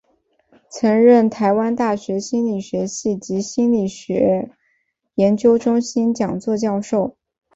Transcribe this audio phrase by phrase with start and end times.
[0.67, 4.49] 曾任台湾大学心理学系及心理科学
[5.13, 7.15] 研究中心讲座教授。